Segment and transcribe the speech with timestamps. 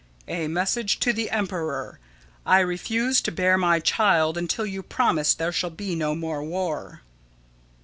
[0.27, 1.99] _]"A Message to the Emperor:
[2.43, 7.01] I refuse to bear my child until you promise there shall be no more war."